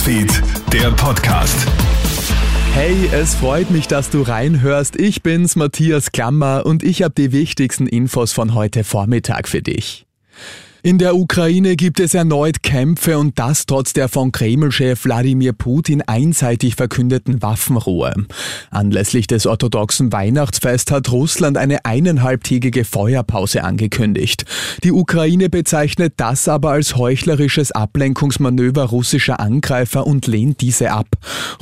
Newsfeed, 0.00 0.42
der 0.72 0.90
Podcast. 0.92 1.68
Hey, 2.72 3.10
es 3.12 3.34
freut 3.34 3.70
mich, 3.70 3.86
dass 3.86 4.08
du 4.08 4.22
reinhörst. 4.22 4.98
Ich 4.98 5.22
bin's, 5.22 5.56
Matthias 5.56 6.10
Klammer, 6.10 6.64
und 6.64 6.82
ich 6.82 7.02
habe 7.02 7.12
die 7.14 7.32
wichtigsten 7.32 7.86
Infos 7.86 8.32
von 8.32 8.54
heute 8.54 8.82
Vormittag 8.82 9.46
für 9.46 9.60
dich. 9.60 10.06
In 10.82 10.96
der 10.96 11.14
Ukraine 11.14 11.76
gibt 11.76 12.00
es 12.00 12.14
erneut 12.14 12.62
Kämpfe 12.62 13.18
und 13.18 13.38
das 13.38 13.66
trotz 13.66 13.92
der 13.92 14.08
von 14.08 14.32
Kreml-Chef 14.32 15.04
Wladimir 15.04 15.52
Putin 15.52 16.00
einseitig 16.00 16.74
verkündeten 16.74 17.42
Waffenruhe. 17.42 18.14
Anlässlich 18.70 19.26
des 19.26 19.44
orthodoxen 19.44 20.10
Weihnachtsfest 20.10 20.90
hat 20.90 21.12
Russland 21.12 21.58
eine 21.58 21.84
eineinhalbtägige 21.84 22.86
Feuerpause 22.86 23.62
angekündigt. 23.62 24.46
Die 24.82 24.92
Ukraine 24.92 25.50
bezeichnet 25.50 26.14
das 26.16 26.48
aber 26.48 26.70
als 26.70 26.96
heuchlerisches 26.96 27.72
Ablenkungsmanöver 27.72 28.84
russischer 28.84 29.38
Angreifer 29.38 30.06
und 30.06 30.26
lehnt 30.26 30.62
diese 30.62 30.92
ab. 30.92 31.08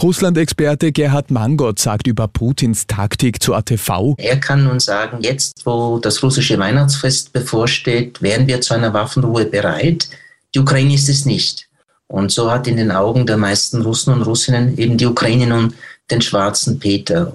Russland-Experte 0.00 0.92
Gerhard 0.92 1.32
Mangot 1.32 1.80
sagt 1.80 2.06
über 2.06 2.28
Putins 2.28 2.86
Taktik 2.86 3.42
zu 3.42 3.54
ATV. 3.54 4.14
Er 4.16 4.38
kann 4.38 4.62
nun 4.62 4.78
sagen, 4.78 5.18
jetzt 5.22 5.66
wo 5.66 5.98
das 5.98 6.22
russische 6.22 6.56
Weihnachtsfest 6.56 7.32
bevorsteht, 7.32 8.22
werden 8.22 8.46
wir 8.46 8.60
zu 8.60 8.74
einer 8.74 8.94
Waffe 8.94 9.07
Waffenruhe 9.08 9.46
bereit. 9.46 10.08
Die 10.54 10.58
Ukraine 10.58 10.94
ist 10.94 11.08
es 11.08 11.24
nicht. 11.24 11.68
Und 12.08 12.30
so 12.30 12.50
hat 12.50 12.66
in 12.66 12.76
den 12.76 12.90
Augen 12.90 13.26
der 13.26 13.36
meisten 13.36 13.82
Russen 13.82 14.12
und 14.12 14.22
Russinnen 14.22 14.76
eben 14.78 14.96
die 14.98 15.06
Ukraine 15.06 15.46
nun 15.46 15.74
den 16.10 16.20
schwarzen 16.20 16.78
Peter. 16.78 17.32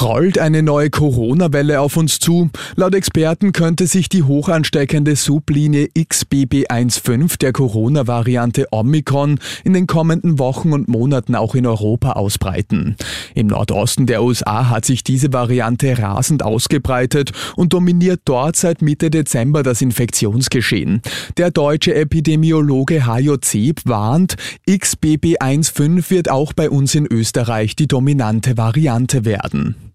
Rollt 0.00 0.38
eine 0.38 0.64
neue 0.64 0.90
Corona-Welle 0.90 1.80
auf 1.80 1.96
uns 1.96 2.18
zu? 2.18 2.50
Laut 2.74 2.96
Experten 2.96 3.52
könnte 3.52 3.86
sich 3.86 4.08
die 4.08 4.24
hochansteckende 4.24 5.14
Sublinie 5.14 5.88
XBB15 5.96 7.38
der 7.38 7.52
Corona-Variante 7.52 8.66
Omikron 8.72 9.38
in 9.62 9.72
den 9.72 9.86
kommenden 9.86 10.40
Wochen 10.40 10.72
und 10.72 10.88
Monaten 10.88 11.36
auch 11.36 11.54
in 11.54 11.64
Europa 11.64 12.12
ausbreiten. 12.12 12.96
Im 13.36 13.46
Nordosten 13.46 14.06
der 14.06 14.24
USA 14.24 14.68
hat 14.68 14.84
sich 14.84 15.04
diese 15.04 15.32
Variante 15.32 15.96
rasend 15.96 16.42
ausgebreitet 16.42 17.30
und 17.54 17.72
dominiert 17.72 18.22
dort 18.24 18.56
seit 18.56 18.82
Mitte 18.82 19.10
Dezember 19.10 19.62
das 19.62 19.80
Infektionsgeschehen. 19.80 21.02
Der 21.36 21.52
deutsche 21.52 21.94
Epidemiologe 21.94 23.06
Hajo 23.06 23.36
Zeb 23.36 23.82
warnt, 23.84 24.34
XBB15 24.68 26.10
wird 26.10 26.30
auch 26.30 26.52
bei 26.52 26.68
uns 26.68 26.96
in 26.96 27.06
Österreich 27.06 27.76
die 27.76 27.86
dominante 27.86 28.56
Variante 28.56 29.24
werden. 29.24 29.93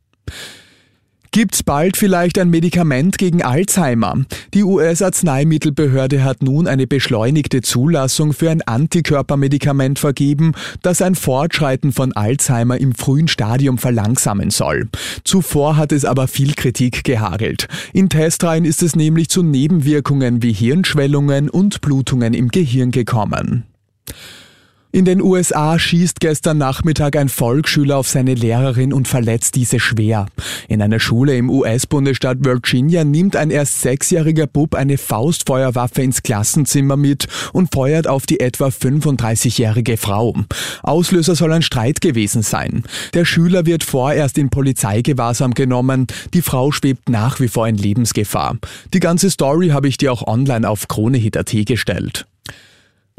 Gibt's 1.31 1.61
bald 1.61 1.95
vielleicht 1.95 2.39
ein 2.39 2.49
Medikament 2.49 3.19
gegen 3.19 3.43
Alzheimer? 3.43 4.25
Die 4.55 4.63
US-Arzneimittelbehörde 4.63 6.23
hat 6.23 6.41
nun 6.41 6.67
eine 6.67 6.87
beschleunigte 6.87 7.61
Zulassung 7.61 8.33
für 8.33 8.49
ein 8.49 8.63
Antikörpermedikament 8.63 9.99
vergeben, 9.99 10.53
das 10.81 11.03
ein 11.03 11.13
Fortschreiten 11.13 11.91
von 11.91 12.13
Alzheimer 12.13 12.79
im 12.79 12.95
frühen 12.95 13.27
Stadium 13.27 13.77
verlangsamen 13.77 14.49
soll. 14.49 14.89
Zuvor 15.23 15.77
hat 15.77 15.91
es 15.91 16.03
aber 16.03 16.27
viel 16.27 16.55
Kritik 16.55 17.03
gehagelt. 17.03 17.67
In 17.93 18.09
Testreihen 18.09 18.65
ist 18.65 18.81
es 18.81 18.95
nämlich 18.95 19.29
zu 19.29 19.43
Nebenwirkungen 19.43 20.41
wie 20.41 20.53
Hirnschwellungen 20.53 21.49
und 21.51 21.81
Blutungen 21.81 22.33
im 22.33 22.47
Gehirn 22.49 22.89
gekommen. 22.89 23.65
In 24.91 25.05
den 25.05 25.21
USA 25.21 25.77
schießt 25.77 26.19
gestern 26.19 26.57
Nachmittag 26.57 27.15
ein 27.15 27.29
Volksschüler 27.29 27.97
auf 27.97 28.07
seine 28.07 28.33
Lehrerin 28.33 28.91
und 28.91 29.07
verletzt 29.07 29.53
diese 29.53 29.79
schwer. 29.79 30.25
In 30.67 30.81
einer 30.81 30.99
Schule 30.99 31.37
im 31.37 31.51
US-Bundesstaat 31.51 32.43
Virginia 32.43 33.03
nimmt 33.03 33.35
ein 33.35 33.51
erst 33.51 33.81
sechsjähriger 33.81 34.47
Bub 34.47 34.73
eine 34.73 34.97
Faustfeuerwaffe 34.97 36.01
ins 36.01 36.23
Klassenzimmer 36.23 36.97
mit 36.97 37.27
und 37.53 37.71
feuert 37.71 38.07
auf 38.07 38.25
die 38.25 38.39
etwa 38.39 38.69
35-jährige 38.69 39.95
Frau. 39.97 40.33
Auslöser 40.81 41.35
soll 41.35 41.53
ein 41.53 41.61
Streit 41.61 42.01
gewesen 42.01 42.41
sein. 42.41 42.81
Der 43.13 43.25
Schüler 43.25 43.67
wird 43.67 43.83
vorerst 43.83 44.39
in 44.39 44.49
Polizeigewahrsam 44.49 45.53
genommen. 45.53 46.07
Die 46.33 46.41
Frau 46.41 46.71
schwebt 46.71 47.09
nach 47.09 47.39
wie 47.39 47.47
vor 47.47 47.67
in 47.67 47.77
Lebensgefahr. 47.77 48.57
Die 48.91 48.99
ganze 48.99 49.29
Story 49.29 49.69
habe 49.69 49.87
ich 49.87 49.97
dir 49.97 50.11
auch 50.11 50.25
online 50.25 50.67
auf 50.67 50.87
KroneHit.at 50.87 51.53
gestellt. 51.67 52.25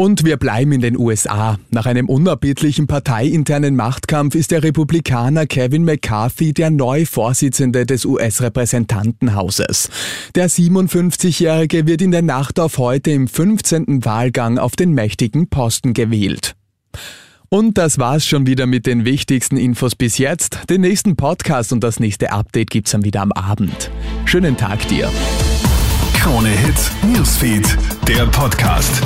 Und 0.00 0.24
wir 0.24 0.38
bleiben 0.38 0.72
in 0.72 0.80
den 0.80 0.96
USA. 0.96 1.58
Nach 1.68 1.84
einem 1.84 2.08
unerbittlichen 2.08 2.86
parteiinternen 2.86 3.76
Machtkampf 3.76 4.34
ist 4.34 4.50
der 4.50 4.62
Republikaner 4.62 5.44
Kevin 5.44 5.84
McCarthy 5.84 6.54
der 6.54 6.70
neue 6.70 7.04
Vorsitzende 7.04 7.84
des 7.84 8.06
US-Repräsentantenhauses. 8.06 9.90
Der 10.34 10.48
57-Jährige 10.48 11.86
wird 11.86 12.00
in 12.00 12.12
der 12.12 12.22
Nacht 12.22 12.58
auf 12.58 12.78
heute 12.78 13.10
im 13.10 13.28
15. 13.28 14.02
Wahlgang 14.02 14.56
auf 14.56 14.74
den 14.74 14.92
mächtigen 14.92 15.50
Posten 15.50 15.92
gewählt. 15.92 16.56
Und 17.50 17.76
das 17.76 17.98
war's 17.98 18.24
schon 18.24 18.46
wieder 18.46 18.64
mit 18.64 18.86
den 18.86 19.04
wichtigsten 19.04 19.58
Infos 19.58 19.96
bis 19.96 20.16
jetzt. 20.16 20.60
Den 20.70 20.80
nächsten 20.80 21.16
Podcast 21.16 21.74
und 21.74 21.84
das 21.84 22.00
nächste 22.00 22.32
Update 22.32 22.70
gibt's 22.70 22.92
dann 22.92 23.04
wieder 23.04 23.20
am 23.20 23.32
Abend. 23.32 23.90
Schönen 24.24 24.56
Tag 24.56 24.88
dir. 24.88 25.10
Krone 26.14 26.48
Hits, 26.48 26.90
Newsfeed, 27.02 27.76
der 28.08 28.24
Podcast. 28.28 29.02